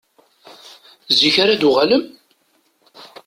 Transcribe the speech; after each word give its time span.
Zik 1.19 1.35
ara 1.43 1.59
d-uɣalen? 1.61 2.03